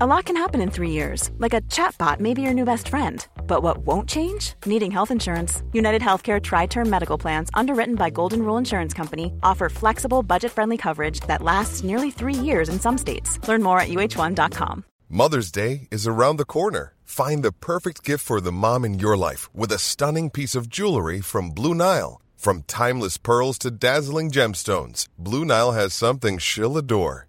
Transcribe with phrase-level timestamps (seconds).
[0.00, 2.88] A lot can happen in three years, like a chatbot may be your new best
[2.88, 3.24] friend.
[3.46, 4.54] But what won't change?
[4.66, 5.62] Needing health insurance.
[5.72, 10.50] United Healthcare Tri Term Medical Plans, underwritten by Golden Rule Insurance Company, offer flexible, budget
[10.50, 13.38] friendly coverage that lasts nearly three years in some states.
[13.46, 14.84] Learn more at uh1.com.
[15.08, 16.94] Mother's Day is around the corner.
[17.04, 20.68] Find the perfect gift for the mom in your life with a stunning piece of
[20.68, 22.20] jewelry from Blue Nile.
[22.36, 27.28] From timeless pearls to dazzling gemstones, Blue Nile has something she'll adore.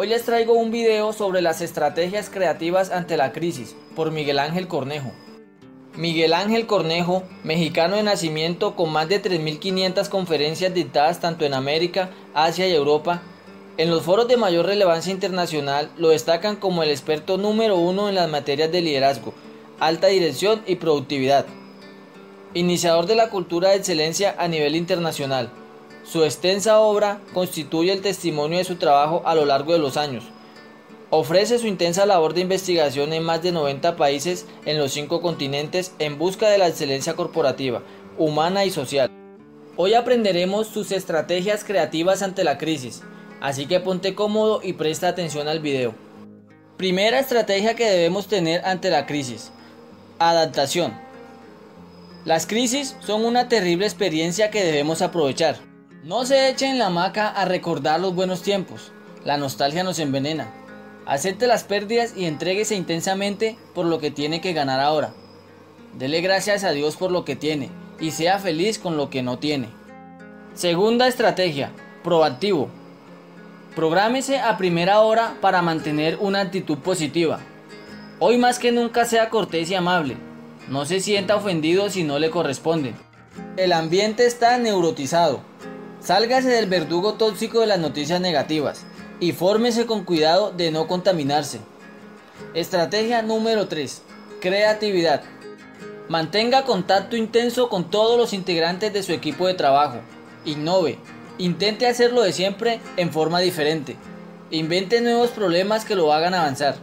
[0.00, 4.66] hoy les traigo un video sobre las estrategias creativas ante la crisis por Miguel Ángel
[4.66, 5.12] Cornejo.
[5.94, 12.08] Miguel Ángel Cornejo, mexicano de nacimiento con más de 3.500 conferencias dictadas tanto en América,
[12.32, 13.20] Asia y Europa,
[13.76, 18.14] en los foros de mayor relevancia internacional lo destacan como el experto número uno en
[18.14, 19.34] las materias de liderazgo,
[19.80, 21.44] alta dirección y productividad.
[22.54, 25.50] Iniciador de la cultura de excelencia a nivel internacional.
[26.04, 30.24] Su extensa obra constituye el testimonio de su trabajo a lo largo de los años.
[31.10, 35.92] Ofrece su intensa labor de investigación en más de 90 países en los cinco continentes
[35.98, 37.82] en busca de la excelencia corporativa,
[38.16, 39.10] humana y social.
[39.76, 43.02] Hoy aprenderemos sus estrategias creativas ante la crisis,
[43.40, 45.94] así que ponte cómodo y presta atención al video.
[46.76, 49.52] Primera estrategia que debemos tener ante la crisis.
[50.18, 50.98] Adaptación.
[52.24, 55.69] Las crisis son una terrible experiencia que debemos aprovechar.
[56.02, 58.90] No se echen la hamaca a recordar los buenos tiempos.
[59.22, 60.50] La nostalgia nos envenena.
[61.04, 65.12] Acepte las pérdidas y entréguese intensamente por lo que tiene que ganar ahora.
[65.98, 67.68] Dele gracias a Dios por lo que tiene
[68.00, 69.68] y sea feliz con lo que no tiene.
[70.54, 71.70] Segunda estrategia,
[72.02, 72.70] proactivo.
[73.76, 77.40] Prográmese a primera hora para mantener una actitud positiva.
[78.20, 80.16] Hoy más que nunca sea cortés y amable.
[80.66, 82.94] No se sienta ofendido si no le corresponde.
[83.58, 85.49] El ambiente está neurotizado.
[86.00, 88.86] Sálgase del verdugo tóxico de las noticias negativas
[89.20, 91.60] y fórmese con cuidado de no contaminarse.
[92.54, 94.00] Estrategia número 3.
[94.40, 95.22] Creatividad.
[96.08, 99.98] Mantenga contacto intenso con todos los integrantes de su equipo de trabajo.
[100.46, 100.98] Innove.
[101.36, 103.96] Intente hacerlo de siempre en forma diferente.
[104.50, 106.76] Invente nuevos problemas que lo hagan avanzar.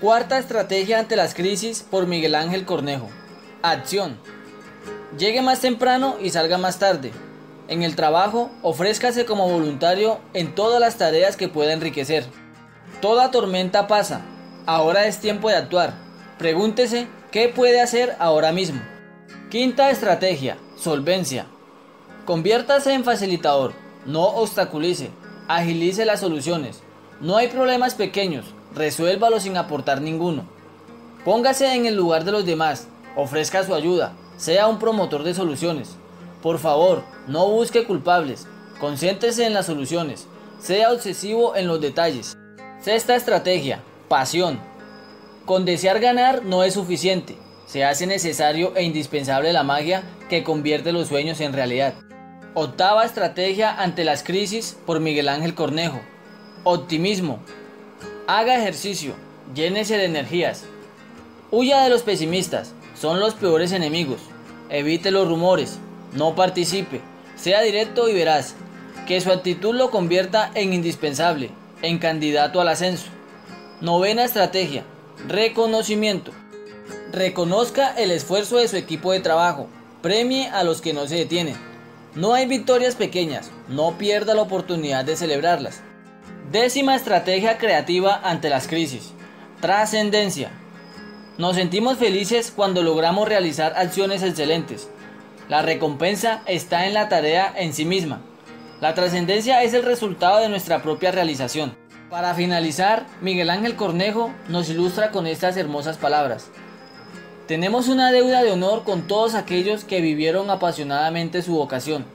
[0.00, 3.10] Cuarta estrategia ante las crisis por Miguel Ángel Cornejo.
[3.62, 4.18] Acción.
[5.18, 7.12] Llegue más temprano y salga más tarde.
[7.66, 12.26] En el trabajo, ofrézcase como voluntario en todas las tareas que pueda enriquecer.
[13.00, 14.20] Toda tormenta pasa.
[14.66, 15.94] Ahora es tiempo de actuar.
[16.38, 18.82] Pregúntese qué puede hacer ahora mismo.
[19.50, 20.58] Quinta estrategia.
[20.76, 21.46] Solvencia.
[22.26, 23.72] Conviértase en facilitador.
[24.04, 25.10] No obstaculice.
[25.48, 26.82] Agilice las soluciones.
[27.20, 28.44] No hay problemas pequeños.
[28.74, 30.44] Resuélvalos sin aportar ninguno.
[31.24, 32.88] Póngase en el lugar de los demás.
[33.16, 34.12] Ofrezca su ayuda.
[34.36, 35.96] Sea un promotor de soluciones.
[36.44, 38.46] Por favor, no busque culpables.
[38.78, 40.26] Concéntrese en las soluciones.
[40.60, 42.36] Sea obsesivo en los detalles.
[42.82, 43.80] Sexta estrategia.
[44.08, 44.60] Pasión.
[45.46, 47.38] Con desear ganar no es suficiente.
[47.64, 51.94] Se hace necesario e indispensable la magia que convierte los sueños en realidad.
[52.52, 56.02] Octava estrategia ante las crisis por Miguel Ángel Cornejo.
[56.64, 57.38] Optimismo.
[58.26, 59.14] Haga ejercicio.
[59.54, 60.64] Llénese de energías.
[61.50, 62.74] Huya de los pesimistas.
[62.94, 64.20] Son los peores enemigos.
[64.68, 65.78] Evite los rumores.
[66.14, 67.00] No participe.
[67.36, 68.54] Sea directo y veraz.
[69.06, 71.50] Que su actitud lo convierta en indispensable,
[71.82, 73.06] en candidato al ascenso.
[73.80, 74.84] Novena estrategia.
[75.28, 76.32] Reconocimiento.
[77.12, 79.68] Reconozca el esfuerzo de su equipo de trabajo.
[80.02, 81.56] Premie a los que no se detienen.
[82.14, 83.50] No hay victorias pequeñas.
[83.68, 85.82] No pierda la oportunidad de celebrarlas.
[86.52, 89.12] Décima estrategia creativa ante las crisis.
[89.60, 90.50] Trascendencia.
[91.38, 94.88] Nos sentimos felices cuando logramos realizar acciones excelentes.
[95.48, 98.22] La recompensa está en la tarea en sí misma.
[98.80, 101.76] La trascendencia es el resultado de nuestra propia realización.
[102.08, 106.48] Para finalizar, Miguel Ángel Cornejo nos ilustra con estas hermosas palabras.
[107.46, 112.06] Tenemos una deuda de honor con todos aquellos que vivieron apasionadamente su vocación.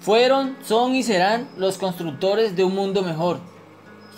[0.00, 3.40] Fueron, son y serán los constructores de un mundo mejor.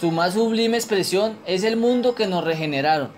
[0.01, 3.13] Su más sublime expresión es el mundo que nos regeneraron.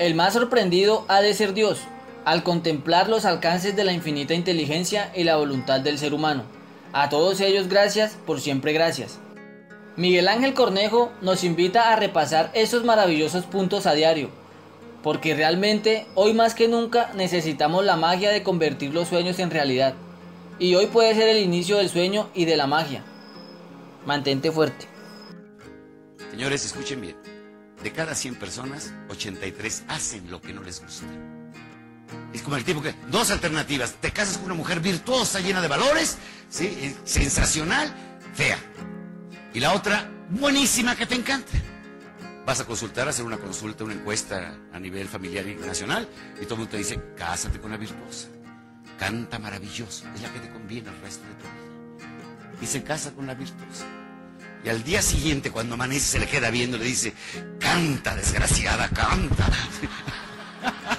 [0.00, 1.80] El más sorprendido ha de ser Dios,
[2.28, 6.42] al contemplar los alcances de la infinita inteligencia y la voluntad del ser humano.
[6.92, 9.18] A todos ellos gracias, por siempre gracias.
[9.96, 14.28] Miguel Ángel Cornejo nos invita a repasar esos maravillosos puntos a diario,
[15.02, 19.94] porque realmente hoy más que nunca necesitamos la magia de convertir los sueños en realidad.
[20.58, 23.04] Y hoy puede ser el inicio del sueño y de la magia.
[24.04, 24.84] Mantente fuerte.
[26.30, 27.16] Señores, escuchen bien.
[27.82, 31.06] De cada 100 personas, 83 hacen lo que no les gusta.
[32.32, 35.68] Es como el tipo que, dos alternativas, te casas con una mujer virtuosa, llena de
[35.68, 36.18] valores,
[36.50, 36.94] ¿sí?
[37.04, 37.92] sensacional,
[38.34, 38.58] fea.
[39.54, 41.52] Y la otra, buenísima, que te encanta
[42.48, 46.08] vas a consultar, hacer una consulta, una encuesta a nivel familiar y nacional,
[46.40, 48.28] y todo el mundo te dice, cásate con la virtuosa,
[48.98, 52.58] canta maravilloso, es la que te conviene al resto de tu vida.
[52.62, 53.84] Y se casa con la virtuosa.
[54.64, 57.12] Y al día siguiente, cuando amanece, se le queda viendo, le dice,
[57.60, 59.46] canta, desgraciada, canta.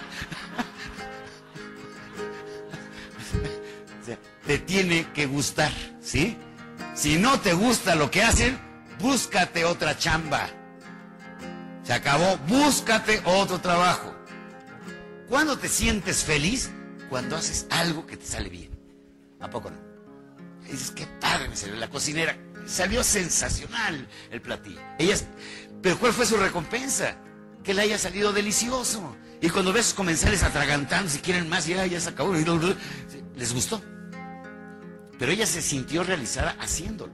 [4.49, 6.35] te tiene que gustar, ¿sí?
[6.95, 8.59] Si no te gusta lo que hacen,
[8.97, 10.49] búscate otra chamba.
[11.83, 14.11] Se acabó, búscate otro trabajo.
[15.27, 16.71] ¿Cuándo te sientes feliz?
[17.11, 18.71] Cuando haces algo que te sale bien.
[19.39, 19.77] ¿A poco no?
[20.67, 22.35] Y dices, qué padre me salió la cocinera.
[22.65, 24.81] Salió sensacional el platillo.
[25.83, 27.17] Pero ¿cuál fue su recompensa?
[27.63, 29.15] Que le haya salido delicioso.
[29.41, 32.33] Y cuando ves sus comensales atragantando, si quieren más, ya, ya se acabó.
[33.35, 33.79] Les gustó.
[35.19, 37.13] Pero ella se sintió realizada haciéndolo.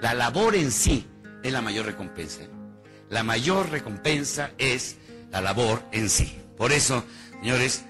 [0.00, 1.06] La labor en sí
[1.42, 2.44] es la mayor recompensa
[3.08, 4.96] la mayor recompensa es
[5.30, 6.38] la labor en sí.
[6.56, 7.04] Por eso,
[7.40, 7.84] señores,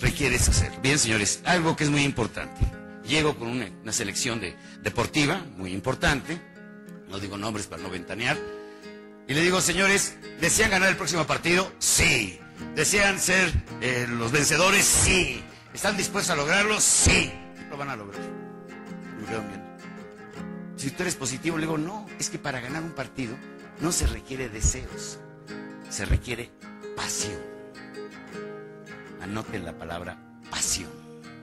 [0.00, 0.72] requieres hacer.
[0.80, 2.60] Bien, señores, algo que es muy importante.
[3.06, 6.40] Llego con una, selección de, deportiva muy importante,
[7.08, 8.36] no digo nombres para no ventanear,
[9.26, 11.70] y le digo, señores, ¿desean ganar el próximo partido?
[11.78, 12.38] Sí.
[12.74, 14.84] ¿Desean ser eh, los vencedores?
[14.84, 15.42] Sí.
[15.74, 16.80] ¿Están dispuestos a lograrlo?
[16.80, 17.32] Sí.
[17.70, 18.20] Lo van a lograr.
[18.20, 19.68] Me bien.
[20.76, 23.36] Si tú eres positivo, le digo, no, es que para ganar un partido
[23.80, 25.18] no se requiere deseos,
[25.90, 26.50] se requiere
[26.96, 27.40] pasión.
[29.20, 30.16] Anoten la palabra
[30.50, 30.90] pasión.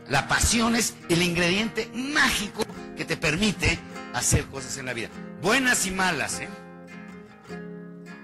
[0.07, 2.65] La pasión es el ingrediente mágico
[2.95, 3.79] que te permite
[4.13, 5.09] hacer cosas en la vida.
[5.41, 6.47] Buenas y malas, ¿eh?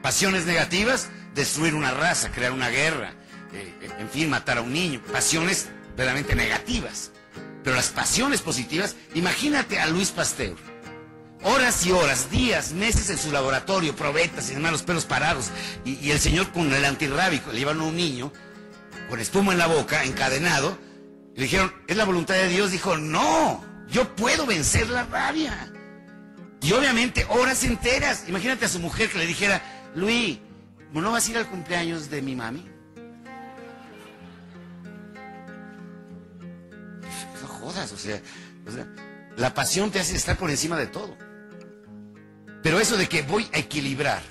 [0.02, 3.14] Pasiones negativas, destruir una raza, crear una guerra,
[3.54, 5.02] eh, en fin, matar a un niño.
[5.12, 7.12] Pasiones verdaderamente negativas.
[7.63, 10.56] Pero las pasiones positivas, imagínate a Luis Pasteur
[11.44, 15.50] horas y horas, días, meses en su laboratorio, probetas y demás, los pelos parados.
[15.86, 18.31] Y, el señor con el antirrábico, le llevaron a un niño
[19.10, 20.78] con espuma en la boca, encadenado.
[21.36, 22.72] Le dijeron, ¿es la voluntad de Dios?
[22.72, 25.72] Dijo, no, yo puedo vencer la rabia.
[26.62, 28.25] Y obviamente horas enteras.
[28.28, 29.62] Imagínate a su mujer que le dijera,
[29.96, 30.40] Luis,
[30.94, 32.69] ¿no vas a ir al cumpleaños de mi mami?
[37.78, 38.88] O sea,
[39.38, 41.16] la pasión te hace estar por encima de todo.
[42.64, 44.22] Pero eso de que voy a equilibrar,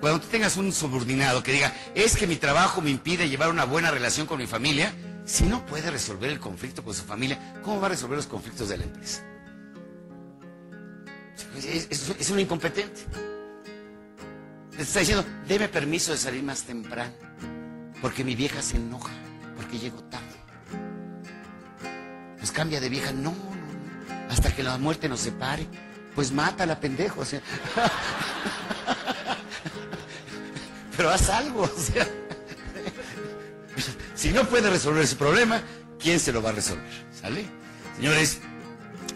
[0.00, 3.64] cuando tú tengas un subordinado que diga, es que mi trabajo me impide llevar una
[3.64, 4.92] buena relación con mi familia,
[5.24, 8.68] si no puede resolver el conflicto con su familia, ¿cómo va a resolver los conflictos
[8.68, 9.22] de la empresa?
[11.56, 13.02] Es, un incompetente.
[14.76, 17.12] Le está diciendo, deme permiso de salir más temprano,
[18.00, 19.12] porque mi vieja se enoja,
[19.56, 20.02] porque llego.
[22.52, 25.66] Cambia de vieja, no, no, no, hasta que la muerte nos separe
[26.14, 27.20] pues mátala, pendejo.
[27.20, 27.40] O sea.
[30.96, 31.62] Pero haz algo.
[31.62, 32.06] O sea.
[34.14, 35.62] Si no puede resolver ese problema,
[35.98, 36.84] ¿quién se lo va a resolver?
[37.18, 37.46] ¿Sale?
[37.96, 38.38] Señores,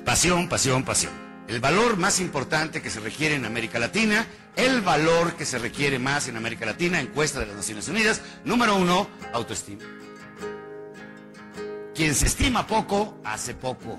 [0.04, 1.12] pasión, pasión, pasión.
[1.46, 4.26] El valor más importante que se requiere en América Latina,
[4.56, 8.74] el valor que se requiere más en América Latina, encuesta de las Naciones Unidas, número
[8.74, 9.84] uno, autoestima.
[11.96, 13.98] Quien se estima poco, hace poco.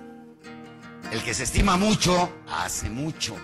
[1.11, 3.35] El que se estima mucho, hace mucho.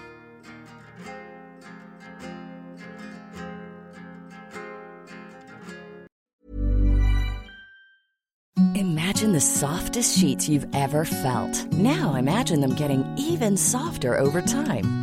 [8.75, 11.65] Imagine the softest sheets you've ever felt.
[11.73, 15.02] Now imagine them getting even softer over time.